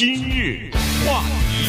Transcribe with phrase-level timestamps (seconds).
[0.00, 0.70] 今日
[1.04, 1.68] 话题，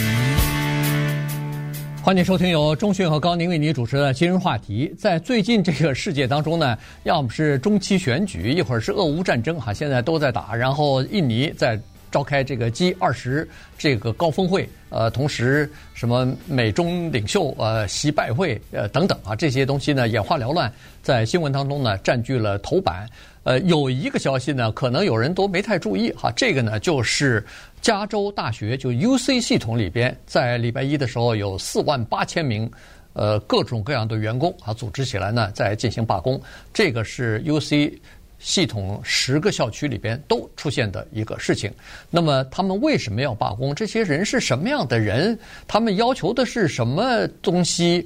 [2.02, 4.90] 欢迎收听由钟讯和高宁为您主持的今日话题。
[4.98, 10.56] 在最近这个世界当中呢，要么是中期选举，一会儿是俄乌战争，哈，现在都在打。
[10.56, 11.78] 然后印尼在
[12.12, 13.48] 召开这个 G 二十
[13.78, 20.72] 这个高峰会，呃，同时什么美中领袖呃习拜会呃等等啊，这些东西呢眼花缭乱，
[21.02, 23.08] 在新闻当中呢占据了头版。
[23.44, 27.44] 呃，有一个消息呢，可能有人都没太注意哈，这个呢就是
[27.82, 32.70] 加州大学就 UC 系统里边，在礼拜一的时候有四万八千名
[33.14, 36.40] 呃各种各样的员工啊组织起来呢在进行罢工，
[36.74, 37.94] 这个是 UC。
[38.42, 41.72] 系统十个校区里边都出现的一个事情，
[42.10, 43.74] 那么他们为什么要罢工？
[43.74, 45.38] 这些人是什么样的人？
[45.68, 48.06] 他们要求的是什么东西？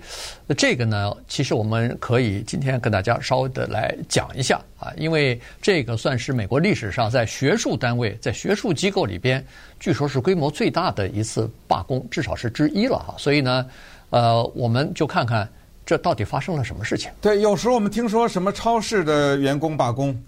[0.57, 9.43] 这个呢，其实我们可以今天跟大家稍微的来讲一下啊，因为这个算是美国历史上在学术单位、在学术机构里边，
[9.79, 13.15] 据说是规模最大的一次罢工，至少是之一了哈。
[13.17, 13.65] 所以呢，
[14.09, 15.49] 呃，我们就看看。
[15.85, 17.11] 这到底发生了什么事情？
[17.21, 20.19] 对，有时候我们听说什么超市的员工罢工，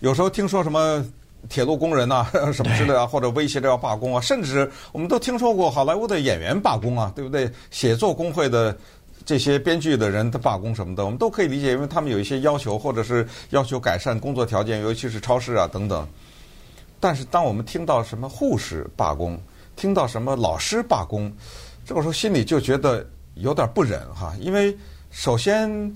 [0.00, 1.04] 有时候听说什么
[1.48, 7.48] 铁路工人呐、啊， 什么之类啊，或者威胁着要罢工啊，甚至我们都听说过好莱坞的演员罢工啊，对不对？
[7.70, 8.76] 写作工会的
[9.24, 16.04] 这些编剧的人的罢工什么的，我们都可以理解，因为他们有一些要求，或者是要求改善工作条件，尤其是超市啊等等。
[16.98, 19.40] 但是当我们听到什么护士罢工，
[19.76, 21.32] 听到什么老师罢工，
[21.84, 23.06] 这个时候心里就觉得。
[23.34, 24.76] 有点不忍哈，因为
[25.10, 25.92] 首先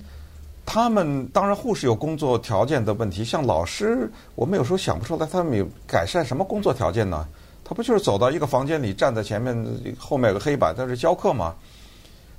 [0.65, 7.27] 他们当然护士有工作条件的问题，像老师，我们有时候想不出来他们有改善什么工作条件呢？
[7.63, 9.55] 他不就是走到一个房间里，站在前面，
[9.97, 11.53] 后面有个黑板在这教课吗？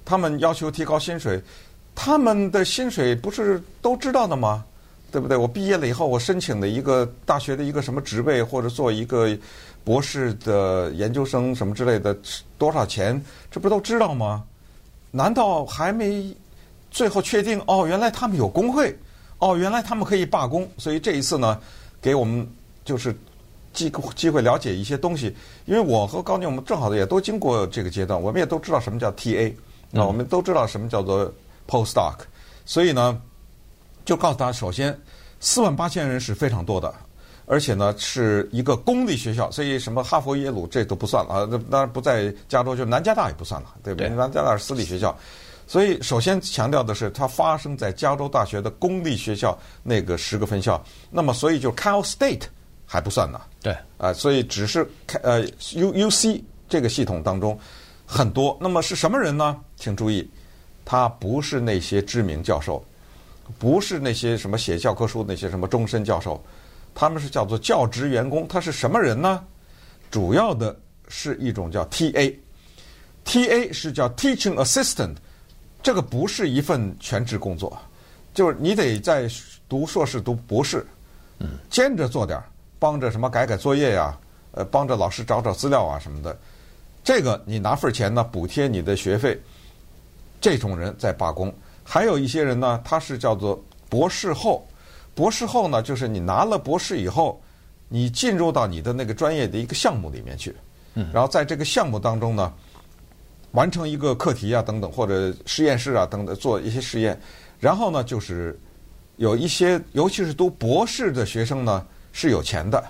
[0.04, 1.38] 他们要求提高薪水，
[1.94, 4.64] 他们的薪水不是都知道的吗？
[5.10, 5.36] 对不对？
[5.36, 9.28] 我毕业了以后，我申请的一个大学的一个什么职位，或者做一个
[9.84, 12.16] 博士的研究生什么之类的，
[12.58, 13.22] 多少钱？
[13.50, 14.44] 这不都知道吗？
[15.18, 16.32] 难道还没
[16.92, 17.60] 最后确定？
[17.66, 18.96] 哦，原来他们有工会，
[19.38, 20.66] 哦，原来他们可以罢工。
[20.78, 21.60] 所以这一次呢，
[22.00, 22.48] 给我们
[22.84, 23.12] 就是
[23.72, 25.34] 机机会了解一些东西。
[25.66, 29.52] 因为我和高宁，我们正好也都经过这个阶段，我们也都知道什么叫 TA，
[29.90, 31.28] 那我们都知道什么叫做
[31.66, 32.14] postdoc。
[32.64, 33.20] 所以呢，
[34.04, 34.96] 就告诉他，首先
[35.40, 36.94] 四万八千人是非常多的，
[37.48, 41.48] 而且呢是一个公立学校，所以什么哈佛、耶鲁这都不算了啊。
[41.50, 44.08] 那当然不在加州，就南加大也不算了，对不对？
[44.10, 45.16] 南加大是私立学校，
[45.66, 50.82] 所以首先强调的是，它发生在加州大学的公立学校那个十个分校。
[51.10, 52.42] 那么，所以就 Cal State
[52.84, 53.40] 还不算呢。
[53.62, 54.86] 对啊，所以只是
[55.22, 55.42] 呃
[55.74, 57.58] U U C 这个系统当中
[58.04, 58.56] 很多。
[58.60, 59.56] 那么是什么人呢？
[59.76, 60.28] 请注意，
[60.84, 62.84] 他不是那些知名教授，
[63.58, 66.38] 不是那些什么写教科书那些什么终身教授。
[67.00, 69.44] 他们是叫做教职员工，他是什么人呢？
[70.10, 70.76] 主要的
[71.06, 75.14] 是一种叫 TA，TA 是叫 Teaching Assistant，
[75.80, 77.78] 这个不是一份全职工作，
[78.34, 79.30] 就是你得在
[79.68, 80.84] 读硕士、读博士，
[81.38, 82.42] 嗯，兼着做点，
[82.80, 84.18] 帮着什么改改作业呀，
[84.50, 86.36] 呃，帮着老师找找资料啊什么的，
[87.04, 89.40] 这个你拿份钱呢补贴你的学费。
[90.40, 91.54] 这种人在罢工，
[91.84, 94.66] 还有一些人呢，他是叫做博士后。
[95.18, 97.42] 博士后呢，就是你拿了博士以后，
[97.88, 100.54] 你进入到你的那个专业的一个项目里面去，
[100.94, 102.54] 嗯，然后在这个项目当中呢，
[103.50, 107.20] 完成一个课题啊等等，或者实验室啊等等做一些实验，
[107.58, 108.56] 然后呢，就是
[109.16, 112.80] 有一些，尤其是读博士的学生呢是有钱的，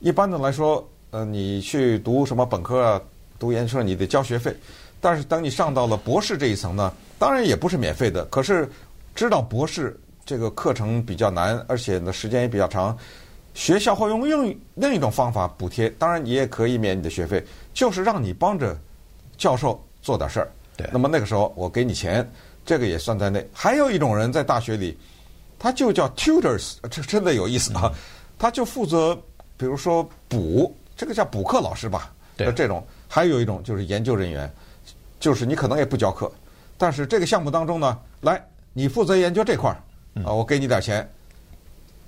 [0.00, 3.00] 一般的来说，呃，你去读什么本科啊，
[3.38, 4.54] 读研究生你得交学费，
[5.00, 8.70] 但是等你上到了博士这一层呢，当然也不是免费的，可是
[9.14, 9.98] 知道博士。
[10.24, 12.96] 这个课程比较难，而且呢时间也比较长，
[13.54, 15.90] 学校会用用另一种方法补贴。
[15.98, 17.44] 当然，你也可以免你的学费，
[17.74, 18.78] 就是让你帮着
[19.36, 20.48] 教授做点事儿。
[20.76, 20.88] 对。
[20.92, 22.26] 那么那个时候我给你钱，
[22.64, 23.46] 这个也算在内。
[23.52, 24.96] 还有一种人在大学里，
[25.58, 27.90] 他就叫 tutors，这真的有意思啊。
[27.92, 27.92] 嗯、
[28.38, 29.14] 他就负责，
[29.56, 32.12] 比如说补，这个叫补课老师吧。
[32.36, 32.50] 对。
[32.52, 34.50] 这种还有一种就是研究人员，
[35.18, 36.30] 就是你可能也不教课，
[36.78, 38.42] 但是这个项目当中呢，来
[38.72, 39.76] 你负责研究这块儿。
[40.24, 41.08] 啊，我给你点钱。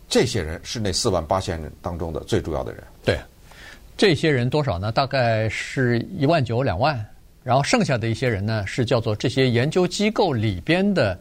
[0.08, 2.82] 这些人是那四万八千人当中的最主要的人。
[3.04, 3.18] 对，
[3.96, 4.92] 这些人多少呢？
[4.92, 7.04] 大概是一万九两万。
[7.42, 11.18] 然后剩下的一些人呢，是叫做这些研究机构里边的，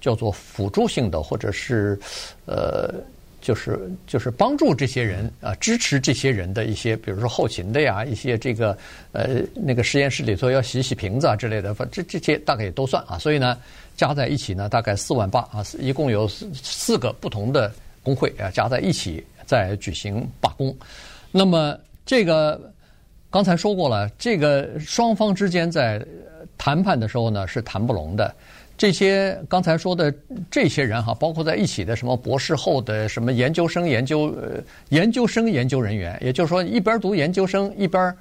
[0.00, 1.98] 叫做辅助性的，或者是
[2.46, 2.94] 呃，
[3.46, 3.78] 就是
[4.08, 8.76] 就是帮助这些人啊，支持这些人的一些，比如说后勤的呀，一些这个
[9.12, 13.16] 呃那个实验室里头要洗洗瓶子啊之类的，反正这些大概也都算啊。
[13.18, 13.56] 所以呢。
[13.96, 17.72] 加在一起呢，大概四万八啊，一共有四四个不同的
[18.02, 20.76] 工会啊，加在一起在举行罢工。
[21.32, 22.60] 那么这个
[23.30, 25.98] 刚才说过了，这个双方之间在
[26.58, 28.34] 谈判的时候呢是谈不拢的。
[28.76, 30.12] 这些刚才说的
[30.50, 38.14] 这些人哈，包括在一起的什么博士后的、什么研究生研究呃研究生研究人员，也就是说一边读研究生一边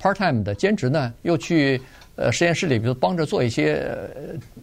[0.00, 1.80] part time 的兼职呢，又去
[2.16, 3.90] 呃实验室里边帮着做一些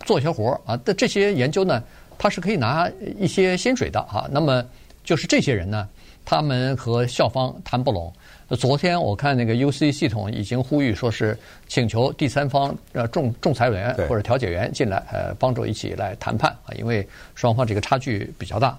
[0.06, 0.78] 做一些活啊。
[0.78, 1.84] 的这些研究呢，
[2.18, 2.88] 他是可以拿
[3.18, 4.30] 一些薪水的哈。
[4.32, 4.64] 那么
[5.04, 5.88] 就是这些人呢，
[6.30, 8.14] 他们和校方谈不拢。
[8.50, 11.36] 昨天我看那个 UC 系统已经呼吁说是
[11.68, 18.78] 请求第三方呃仲仲裁委员或者调解员进来呃帮助一起来谈判啊，因为双方这个差距比较大。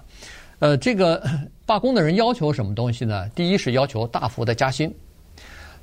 [0.59, 1.21] 呃，这个
[1.67, 3.27] 罢工的人要求什么东西呢？
[3.35, 4.89] 第一是要求大幅的加薪。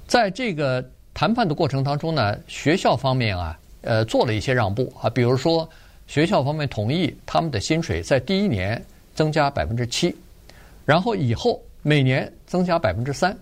[0.07, 0.83] 在这个
[1.13, 5.69] 谈判的过程当中呢，学校方面啊呃做了一些让步啊，比如说
[6.07, 8.83] 学校方面同意他们的薪水在第一年
[9.15, 10.17] 增加百分之七，
[10.89, 13.37] 然后以后每年增加百分之三。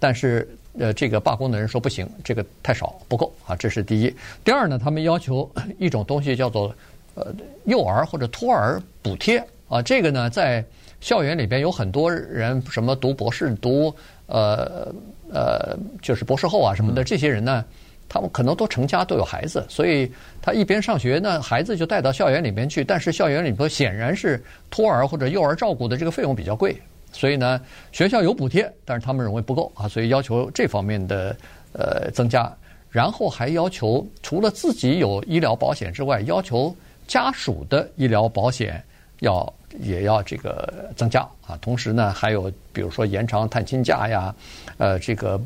[0.00, 0.48] 但是，
[0.78, 4.12] 呃，这个罢工的人说不行，这个太少，不够啊，这是第一。
[4.42, 5.48] 第二呢，他们要求
[5.78, 6.74] 一种东西叫做
[7.14, 7.26] 呃
[7.66, 9.38] 幼儿或者托儿补贴
[9.68, 10.64] 啊，这个呢，在
[11.00, 13.94] 校园里边有很多人，什么读博士、读
[14.26, 14.92] 呃
[15.30, 17.64] 呃就是博士后啊什么的，这些人呢，
[18.12, 20.12] 他们可能都成家都有孩子，所以
[20.42, 24.38] 他一边上学呢，孩子就带到校园里面去，但是校园里头显然是
[24.68, 26.76] 托儿或者幼儿照顾的这个费用比较贵。
[27.10, 27.58] 所以呢，
[27.90, 31.34] 学校有补贴，但是他们认为不够啊，所以要求这方面的
[31.72, 32.54] 呃增加，
[32.90, 36.76] 然后还要求除了自己有医疗保险之外，要求
[37.06, 38.84] 家属的医疗保险
[39.20, 41.56] 要也要这个增加啊。
[41.60, 44.34] 同时呢，还有比如说延长探亲假呀，
[44.78, 45.40] 呃，这个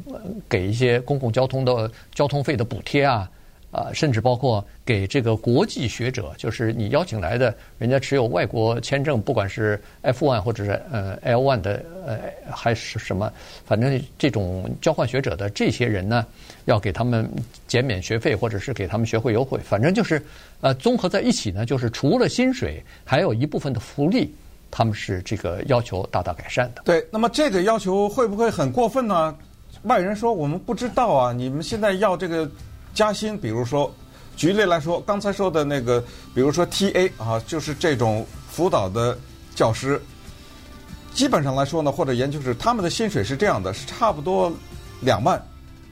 [0.49, 3.31] 给一些公共交通的交通费的补贴啊。
[3.73, 12.19] 啊，甚至包括给这个国际学者，就是你邀请来的，人家持有外国签证，不管是 F1 或者是呃 L1 的，呃
[12.51, 13.31] 还是什么，
[13.67, 16.25] 反正这种交换学者的这些人呢，
[16.65, 17.29] 要给他们
[17.67, 20.23] 减免学费，或者是给他们学会优惠，反正就是
[20.63, 24.33] 呃综合在一起呢，就是除了薪水，还有一部分的福利，
[24.71, 26.81] 他们是这个要求大大改善的。
[26.87, 29.37] 对，那么这个要求会不会很过分呢？
[29.83, 32.49] 外人说我们不知道啊，你们现在要这个。
[32.97, 33.93] 加薪，比如说，
[34.37, 36.03] 举例来说，刚才说的那个，
[36.35, 39.17] 比如说 TA 啊，就是这种辅导的
[39.55, 40.01] 教师，
[41.13, 44.51] 基本上来说呢，或者研究是，他们的薪水是这样的，是差不多
[45.03, 45.41] 两万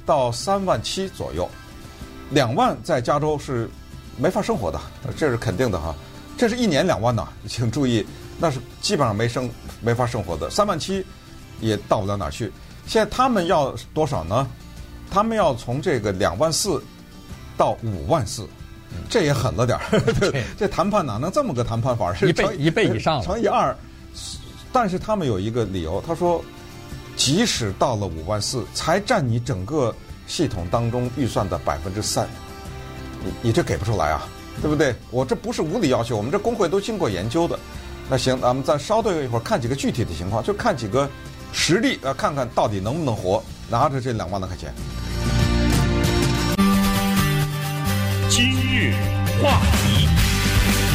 [0.07, 1.47] 到三万七左右。
[2.31, 3.69] 两万在加州是
[4.17, 4.81] 没法生活的，
[5.15, 5.95] 这是肯定的哈。
[6.39, 8.05] 这是一年两万呢，请注意，
[8.39, 9.49] 那是基本上没生
[9.83, 10.49] 没法生活的。
[10.49, 11.05] 三万七
[11.61, 12.51] 也到不了哪儿去。
[12.87, 14.49] 现在他们要多少呢？
[15.11, 16.83] 他们要从这个两万四。
[17.57, 18.47] 到五万四，
[19.09, 20.43] 这也狠了点儿。
[20.57, 22.13] 这谈判哪能这么个谈判法？
[22.13, 23.77] 是一倍一倍以上，乘以二。
[24.73, 26.45] 但是他们有一个理由，他说，
[27.17, 29.95] 即使到了五万四，才占你整个
[30.27, 32.27] 系统当中预算的百分之三，
[33.25, 34.27] 你你这给不出来啊，
[34.61, 34.93] 对不对？
[35.13, 37.57] 我这不是无理要求，我们这工会都经过研究的。
[38.11, 41.09] 那行，咱们再稍等一会儿，看几个具体的情况，就看几个
[41.53, 43.41] 实例，呃，看看到底能不能活，
[43.71, 44.75] 拿着这两万多块钱。
[48.35, 48.93] 今日
[49.41, 50.09] 话题，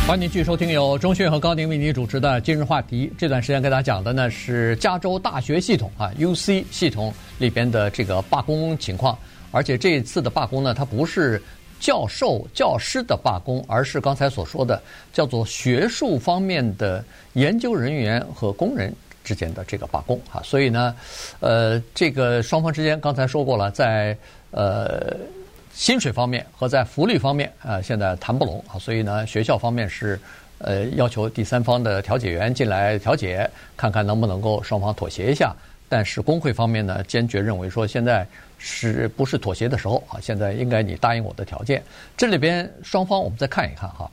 [0.05, 3.07] 欢迎继续收听由钟迅和高宁为您主持的《今日话题》。
[3.17, 9.17] 这段时间跟大家讲的呢是加州大学系统啊 UC 系统里边的这个罢工情况，
[9.51, 11.41] 而且这一次的罢工呢，它不是
[11.79, 14.83] 教授、教师的罢工，而是刚才所说的
[15.13, 17.01] 叫做学术方面的
[17.35, 20.41] 研究人员和工人之间的这个罢工啊。
[20.43, 20.93] 所以呢，
[21.39, 24.17] 呃，这个双方之间刚才说过了，在
[24.51, 25.15] 呃。
[25.79, 30.19] 薪水方面和在福利方面啊，现在谈不拢啊，所以呢，学校方面是
[30.57, 35.55] 呃要求第三方的调解员进来调解，看看能不能够双方妥协一下。
[35.87, 40.19] 但是工会方面呢，坚决认为说现在是不是妥协的时候啊？
[40.21, 41.81] 现在应该你答应我的条件。
[42.17, 44.11] 这里边双方我们再看一看哈，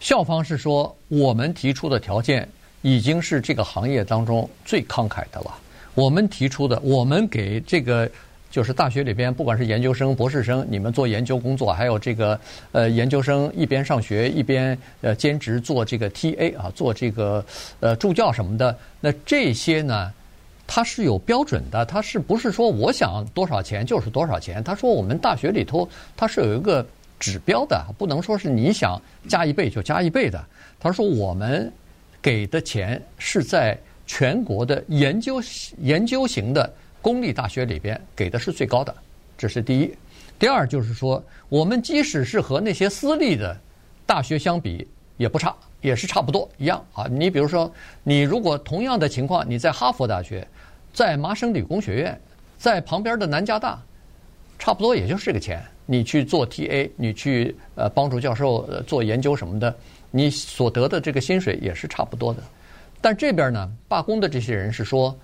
[0.00, 2.48] 校方是说我们提出的条件
[2.80, 5.54] 已经是这个行业当中最慷慨的了，
[5.94, 8.10] 我们提出的，我们给这个。
[8.52, 12.38] 就是大学里边，不管是研究生、博士生，你们做研究工作，还有这个
[12.70, 17.42] 呃研究生一边上学一边呃兼职做这个 TA 啊，做这个
[17.80, 20.12] 呃助教什么的，那这些呢，
[20.66, 24.62] 它是有标准的，它是不是说我想多少钱就是多少钱？
[24.62, 26.86] 他说我们大学里头它是有一个
[27.18, 30.44] 指标的，不能说是你想加一倍就加一倍的。
[30.78, 31.72] 他说我们
[32.20, 35.40] 给的钱是在全国的研究
[35.78, 36.70] 研究型的。
[37.02, 38.94] 公立大学里边给的是最高的，
[39.36, 39.94] 这是第一。
[40.38, 43.54] 第二就是说，我们即使是和那些私立的
[44.06, 47.06] 大学相比，也不差，也是差不多一样啊。
[47.10, 47.70] 你比如说，
[48.02, 50.46] 你如果同样的情况，你在哈佛大学、
[50.92, 52.18] 在麻省理工学院、
[52.56, 53.80] 在旁边的南加大，
[54.58, 55.62] 差不多也就是这个钱。
[55.84, 59.76] 你去做 TA，你去呃帮助教授做研究什么的，
[60.10, 62.40] 你所得的这个薪水也是差不多的。
[63.00, 65.16] 但这边呢，罢工的这些人是说，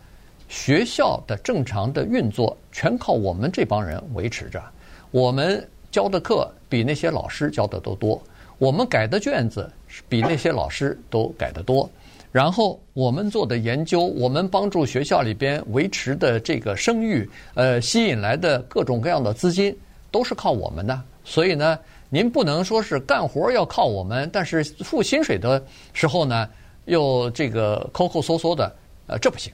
[0.49, 4.63] 学校的正常的运作全靠我们这帮人维持着，
[5.11, 8.21] 我们教的课比那些老师教的都多，
[8.59, 9.71] 我们改的卷子
[10.09, 11.89] 比那些老师都改得多。
[12.31, 19.75] 然后我们做的研究，我们帮助学校里边维持的这个声誉，呃，吸引来的各种各样的资金，
[20.11, 21.03] 都是靠我们的。
[21.25, 21.79] 所以呢，
[22.11, 25.63] 您不能说是干活要靠我们，但是付薪水的
[25.95, 26.49] 时候呢，
[26.85, 28.77] 又这个抠抠缩缩的，
[29.07, 29.51] 呃，这不行。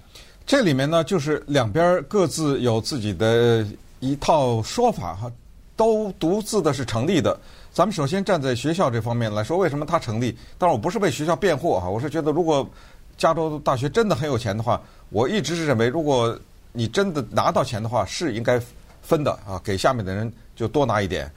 [0.46, 3.66] 这里面呢，就是两边各自有自己的
[4.00, 5.32] 一套说法哈，
[5.74, 7.38] 都独自的是成立的。
[7.72, 10.36] 咱们首先站在学校这方面来说，为什么它成立？
[10.58, 12.68] 当然，我不是为学校辩护啊，我是觉得如果
[13.16, 16.38] 加州大学真的很有钱的话，我一直是认为，如果
[16.72, 18.60] 你真的拿到钱的话，是应该
[19.00, 21.30] 分的啊，给下面的人就多拿一点。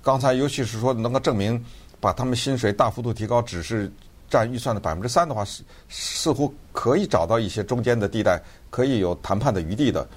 [0.00, 1.62] 刚才尤其是说能够证明
[1.98, 3.90] 把他们薪水大幅度提高，只是
[4.32, 10.08] 占预算的百分之三的话，似似乎可以找到一些中间的地带，可以有谈判的余地的。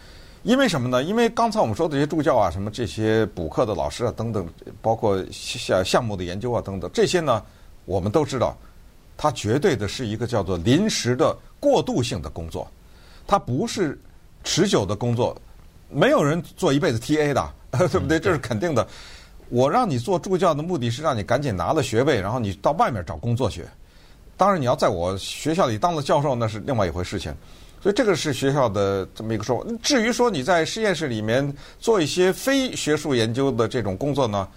[0.43, 1.03] 因为什么呢？
[1.03, 4.48] 因为刚才我们说的这些助教啊，什么这些补课的老师啊等等，
[4.81, 7.43] 包括项项目的研究啊等等，这些呢，
[7.84, 8.55] 我们都知道，
[9.17, 12.65] 它绝对的是一个叫做临时的过渡性的工作，
[13.27, 14.00] 它不是
[14.45, 15.36] 持久的工作。
[15.89, 17.53] 没有人做一辈子 TA 的，
[17.89, 18.17] 对不对？
[18.19, 18.88] 这是肯定的。
[19.50, 23.65] 我让你做助教的目的是让你赶紧拿了学位，然后你到外面找工作去。
[24.38, 27.34] 当然，你要在我学校里当了教授，那是另外一回事情。
[27.82, 29.65] 所以这个是学校的这么一个说法。
[29.84, 34.48] 至于说你在实验室里面做一些非学术研究的这种工作呢，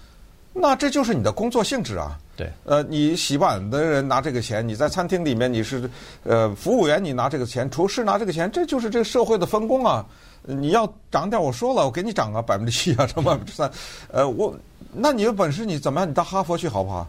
[0.51, 2.17] 那这就是你的工作性质啊。
[2.35, 2.51] 对。
[2.65, 5.87] 呃，你洗碗的人拿这个钱，你在餐厅里面你是
[6.23, 10.03] 呃服务员，你拿这个钱，厨师拿这个钱，这就是这个社会的分工啊。
[10.41, 13.69] 你要涨点，我说了，我给你涨个百分之七啊，涨百分之三。
[14.11, 14.57] 呃，我
[14.91, 16.09] 那你有本事你怎么样？
[16.09, 17.07] 你到哈佛去好不好？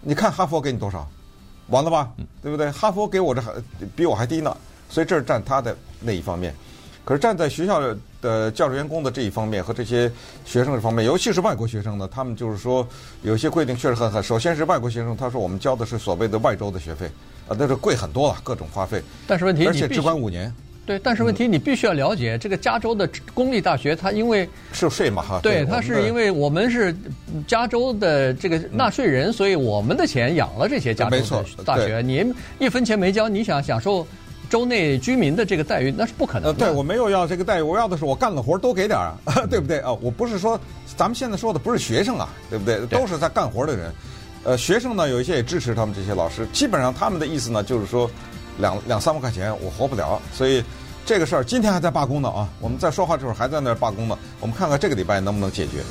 [0.00, 1.06] 你看哈佛给你多少？
[1.68, 2.10] 完了吧？
[2.42, 2.70] 对不对？
[2.70, 3.52] 哈佛给我这还
[3.94, 4.56] 比我还低呢。
[4.90, 6.54] 所以这是占他的那一方面，
[7.04, 7.78] 可是站在学校
[8.22, 10.10] 的教职员工的这一方面和这些
[10.46, 12.88] 学生这方面，尤其是外国学生呢，他们就是说
[13.20, 14.22] 有些规定确实很狠。
[14.22, 17.04] 首先是外国学生，他说我们交的是所谓的外州的学费，
[17.46, 19.02] 啊，那是贵很多了，各种花费。
[19.26, 20.50] 但是问题，而且只管五年。
[20.88, 25.38] 对，但是问题你必须要了解，这个加州的公立大学，它因为是税嘛哈？
[25.42, 26.96] 对，它是因为我们是
[27.46, 32.00] 加州的这个纳税人，所以我们的钱养了这些加州的大学。
[32.00, 34.06] 您一分钱没交，你想享受？
[34.48, 36.48] 州内居民的这个待遇那是不可能的。
[36.48, 39.18] 呃，对，我没有要这个待遇，我要的是我干了活多给点啊，
[39.50, 39.92] 对不对啊？
[40.00, 40.58] 我不是说
[40.96, 42.78] 咱们现在说的不是学生啊，对不对？
[42.86, 43.92] 都是在干活的人。
[44.44, 48.10] 呃，学生呢有一些也支持他们这些老师，基本上他们的意思呢就是说
[48.56, 50.64] 两两三万块钱我活不了，所以
[51.08, 52.46] 这个事儿今天还在罢工呢啊。
[52.60, 55.82] 我们在说话的时候还在那儿罢工呢，我们看看这个礼拜能不能解决。